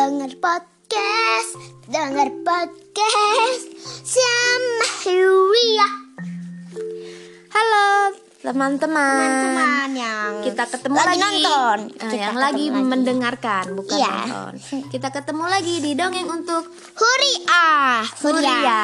[0.00, 3.68] Dengar podcast, dengar podcast
[4.00, 6.09] sama Huria.
[8.50, 9.14] Teman-teman.
[9.14, 11.78] Teman-teman yang Kita ketemu lagi lagi nonton.
[11.86, 12.82] Eh, Kita yang lagi, lagi.
[12.82, 14.10] mendengarkan, bukan Iya.
[14.10, 14.52] nonton.
[14.90, 16.66] Kita ketemu lagi di dongeng untuk
[16.98, 18.02] Huria.
[18.26, 18.82] Huria.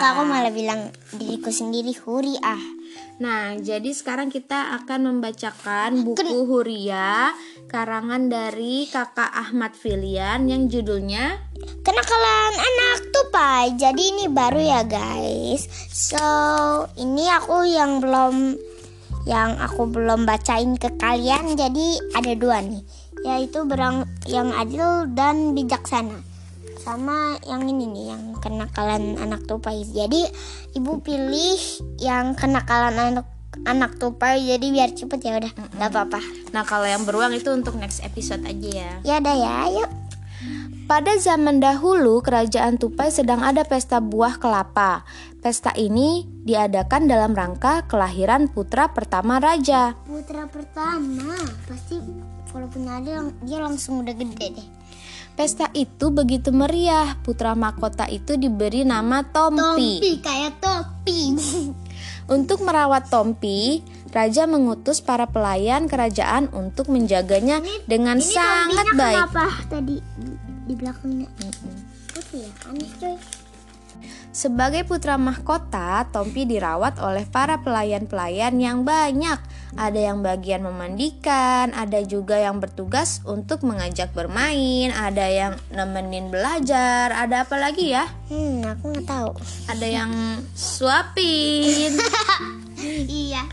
[0.00, 2.56] Kak, aku malah bilang diriku sendiri Huria.
[3.20, 7.36] Nah, jadi sekarang kita akan membacakan buku Huria
[7.68, 13.74] karangan dari Kakak Ahmad Filian yang judulnya Kenakalan anak tupai.
[13.78, 15.66] Jadi ini baru ya guys.
[15.90, 16.18] So
[16.98, 18.54] ini aku yang belum
[19.28, 21.54] yang aku belum bacain ke kalian.
[21.54, 22.82] Jadi ada dua nih,
[23.22, 26.22] yaitu berang yang adil dan bijaksana.
[26.82, 29.86] Sama yang ini nih, yang kenakalan anak tupai.
[29.86, 30.26] Jadi
[30.74, 31.58] ibu pilih
[32.02, 33.26] yang kenakalan anak
[33.62, 34.42] anak tupai.
[34.42, 36.20] Jadi biar cepet ya udah, nggak apa-apa.
[36.50, 38.92] Nah, kalau yang beruang itu untuk next episode aja ya.
[39.06, 40.01] Ya udah ya, yuk.
[40.92, 45.08] Pada zaman dahulu, kerajaan Tupai sedang ada pesta buah kelapa.
[45.40, 49.96] Pesta ini diadakan dalam rangka kelahiran putra pertama raja.
[50.04, 51.32] Putra pertama
[51.64, 51.96] pasti
[52.52, 54.68] kalau punya adil dia langsung udah gede deh.
[55.32, 57.16] Pesta itu begitu meriah.
[57.24, 60.20] Putra mahkota itu diberi nama Tompi.
[60.20, 61.40] kayak topi.
[62.36, 63.80] Untuk merawat Tompi,
[64.12, 69.32] raja mengutus para pelayan kerajaan untuk menjaganya dengan sangat baik.
[69.32, 69.96] Kenapa tadi
[70.66, 71.28] di, belakangnya?
[72.12, 73.16] Putih ya, aneh coy.
[74.32, 79.36] Sebagai putra mahkota, Tompi dirawat oleh para pelayan-pelayan yang banyak.
[79.76, 87.12] Ada yang bagian memandikan, ada juga yang bertugas untuk mengajak bermain, ada yang nemenin belajar,
[87.12, 88.08] ada apa lagi ya?
[88.32, 89.30] Hmm, aku nggak tahu.
[89.68, 90.12] Ada yang
[90.56, 91.92] suapin.
[93.08, 93.44] iya.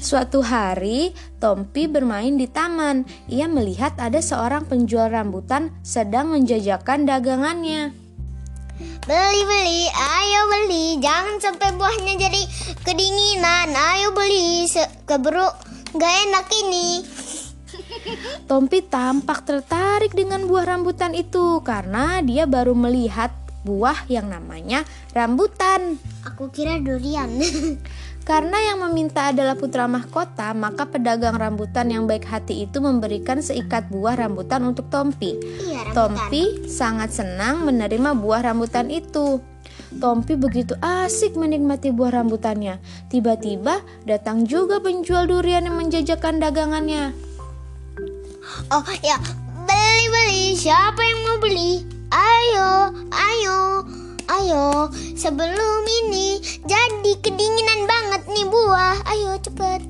[0.00, 3.04] Suatu hari, Tompi bermain di taman.
[3.28, 7.92] Ia melihat ada seorang penjual rambutan sedang menjajakan dagangannya.
[9.04, 10.86] Beli beli, ayo beli.
[11.04, 12.42] Jangan sampai buahnya jadi
[12.80, 13.76] kedinginan.
[13.76, 14.64] Ayo beli.
[15.04, 15.44] Keburu
[15.92, 16.88] nggak enak ini.
[18.48, 23.36] Tompi tampak tertarik dengan buah rambutan itu karena dia baru melihat
[23.68, 26.00] buah yang namanya rambutan.
[26.24, 27.28] Aku kira durian.
[28.20, 33.88] Karena yang meminta adalah putra mahkota, maka pedagang rambutan yang baik hati itu memberikan seikat
[33.88, 35.40] buah rambutan untuk Tompi.
[35.66, 36.30] iya, rambutan.
[36.30, 39.40] Tompi sangat senang menerima buah rambutan itu.
[39.90, 42.78] Tompi begitu asik menikmati buah rambutannya.
[43.10, 47.10] Tiba-tiba datang juga penjual durian yang menjajakan dagangannya.
[48.70, 49.18] Oh ya,
[49.66, 50.44] beli beli.
[50.54, 51.82] Siapa yang mau beli?
[52.10, 53.58] Ayo, ayo,
[54.38, 54.88] ayo.
[54.94, 58.96] Sebelum ini jadi kedinginan banget nih buah.
[59.10, 59.82] Ayo cepet.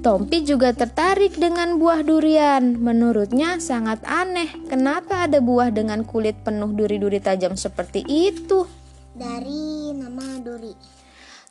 [0.00, 2.78] Tompi juga tertarik dengan buah durian.
[2.78, 8.64] Menurutnya sangat aneh, kenapa ada buah dengan kulit penuh duri-duri tajam seperti itu?
[9.12, 10.72] Dari nama Duri.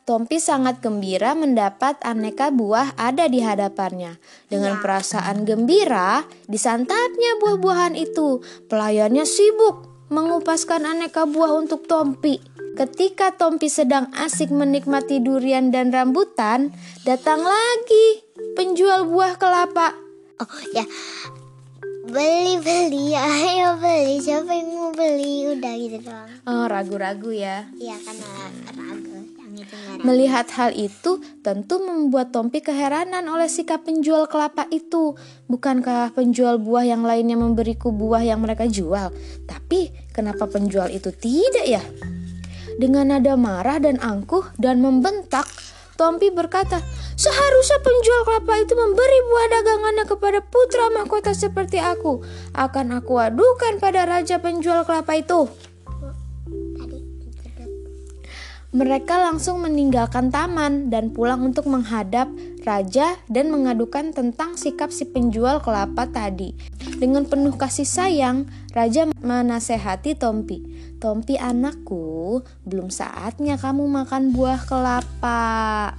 [0.02, 4.18] Tompi sangat gembira mendapat aneka buah ada di hadapannya.
[4.50, 8.42] Dengan perasaan gembira, disantapnya buah-buahan itu.
[8.66, 12.42] Pelayannya sibuk mengupaskan aneka buah untuk Tompi.
[12.74, 16.74] Ketika Tompi sedang asik menikmati durian dan rambutan,
[17.06, 18.26] datang lagi
[18.58, 19.94] penjual buah kelapa.
[20.42, 20.86] Oh ya,
[22.10, 23.14] beli beli.
[23.18, 24.18] Ayo beli.
[24.18, 25.46] Siapa yang mau beli?
[25.50, 26.30] Udah gitu doang.
[26.46, 27.70] Oh, ragu-ragu ya.
[27.78, 28.28] Iya karena
[28.74, 29.19] ragu.
[30.00, 35.18] Melihat hal itu, tentu membuat Tompi keheranan oleh sikap penjual kelapa itu.
[35.50, 39.10] Bukankah penjual buah yang lainnya memberiku buah yang mereka jual?
[39.44, 41.82] Tapi kenapa penjual itu tidak ya?
[42.80, 45.44] Dengan nada marah dan angkuh dan membentak,
[46.00, 46.80] Tompi berkata,
[47.20, 52.24] Seharusnya penjual kelapa itu memberi buah dagangannya kepada putra mahkota seperti aku.
[52.56, 55.52] Akan aku adukan pada raja penjual kelapa itu.
[58.70, 62.30] Mereka langsung meninggalkan taman dan pulang untuk menghadap
[62.62, 66.54] raja dan mengadukan tentang sikap si penjual kelapa tadi.
[66.78, 70.62] Dengan penuh kasih sayang, raja menasehati Tompi.
[71.02, 75.98] Tompi anakku, belum saatnya kamu makan buah kelapa.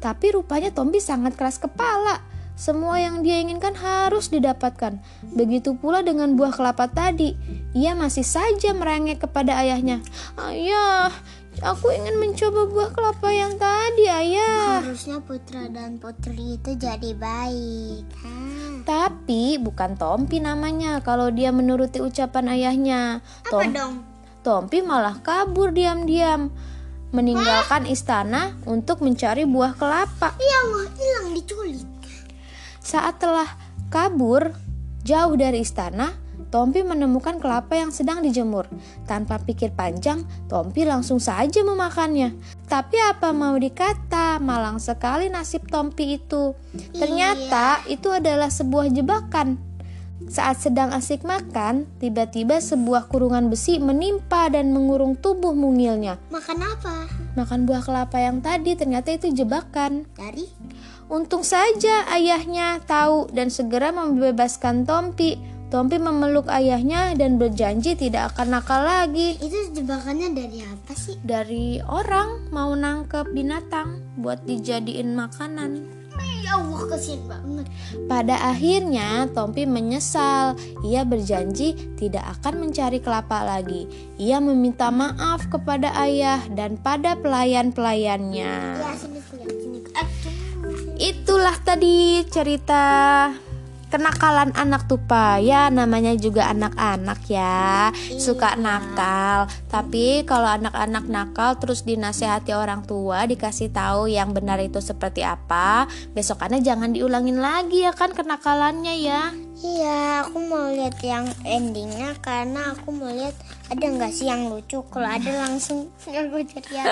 [0.00, 2.24] Tapi rupanya Tompi sangat keras kepala.
[2.58, 4.98] Semua yang dia inginkan harus didapatkan.
[5.36, 7.38] Begitu pula dengan buah kelapa tadi.
[7.76, 10.02] Ia masih saja merengek kepada ayahnya.
[10.34, 11.14] Ayah,
[11.62, 14.82] aku ingin mencoba buah kelapa yang tadi, ayah.
[14.82, 18.04] Harusnya putra dan putri itu jadi baik.
[18.22, 18.84] Hah.
[18.88, 23.20] Tapi bukan Tompi namanya kalau dia menuruti ucapan ayahnya.
[23.44, 23.94] Apa Tom- dong?
[24.40, 26.48] Tompi malah kabur diam-diam.
[27.08, 30.36] Meninggalkan istana untuk mencari buah kelapa.
[30.36, 30.60] Iya
[30.92, 31.88] hilang diculik.
[32.84, 33.48] Saat telah
[33.88, 34.52] kabur
[35.04, 36.12] jauh dari istana,
[36.48, 38.70] Tompi menemukan kelapa yang sedang dijemur.
[39.04, 42.32] Tanpa pikir panjang, Tompi langsung saja memakannya.
[42.64, 46.56] Tapi apa mau dikata, malang sekali nasib Tompi itu.
[46.96, 49.68] Ternyata itu adalah sebuah jebakan.
[50.28, 56.20] Saat sedang asik makan, tiba-tiba sebuah kurungan besi menimpa dan mengurung tubuh mungilnya.
[56.28, 56.96] Makan apa?
[57.38, 60.04] Makan buah kelapa yang tadi ternyata itu jebakan.
[60.18, 60.44] Dari?
[61.08, 65.57] Untung saja ayahnya tahu dan segera membebaskan Tompi.
[65.68, 69.36] Tompi memeluk ayahnya dan berjanji tidak akan nakal lagi.
[69.36, 71.20] Itu jebakannya dari apa sih?
[71.20, 75.84] Dari orang mau nangkep binatang buat dijadiin makanan.
[76.40, 77.68] Ya Allah kesian banget.
[78.08, 80.56] Pada akhirnya, Tompi menyesal.
[80.80, 83.84] Ia berjanji tidak akan mencari kelapa lagi.
[84.16, 88.52] Ia meminta maaf kepada ayah dan pada pelayan-pelayannya.
[88.80, 89.78] Ya sini lihat sini.
[90.96, 92.88] Itulah tadi cerita
[93.88, 97.92] kenakalan anak tupa ya namanya juga anak-anak ya.
[98.16, 99.48] Suka nakal.
[99.68, 105.88] Tapi kalau anak-anak nakal terus dinasehati orang tua dikasih tahu yang benar itu seperti apa
[106.12, 109.32] besokannya jangan diulangin lagi ya kan kenakalannya ya.
[109.58, 113.34] Iya, aku mau lihat yang endingnya karena aku mau lihat
[113.66, 114.86] ada nggak sih yang lucu.
[114.86, 116.88] Kalau ada langsung aku ceritain.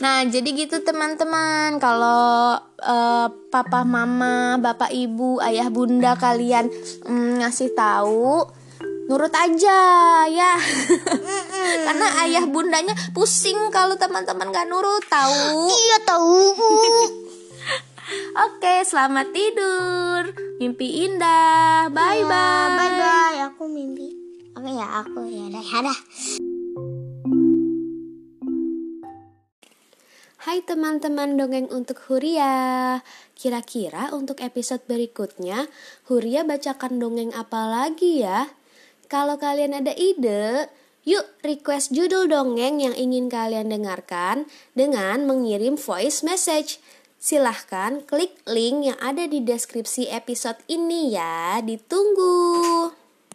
[0.00, 1.76] Nah, jadi gitu teman-teman.
[1.76, 6.72] Kalau eh, papa, mama, bapak, ibu, ayah, bunda kalian
[7.04, 8.48] mm, ngasih tahu,
[9.12, 9.80] nurut aja
[10.26, 10.52] ya.
[11.86, 15.68] Karena ayah bundanya pusing kalau teman-teman gak nurut tahu.
[15.84, 16.36] Iya tahu.
[18.50, 20.34] Oke, selamat tidur.
[20.58, 21.92] Mimpi indah.
[21.92, 22.68] Bye bye.
[22.74, 23.38] Bye bye.
[23.52, 24.10] Aku mimpi.
[24.50, 25.98] Oke ya aku ya dah ya dah.
[30.50, 32.98] Hai teman-teman dongeng untuk Huria.
[33.38, 35.70] Kira-kira untuk episode berikutnya,
[36.10, 38.50] Huria bacakan dongeng apa lagi ya?
[39.06, 40.66] Kalau kalian ada ide,
[41.06, 46.82] yuk request judul dongeng yang ingin kalian dengarkan dengan mengirim voice message.
[47.22, 51.62] Silahkan klik link yang ada di deskripsi episode ini ya.
[51.62, 52.90] Ditunggu.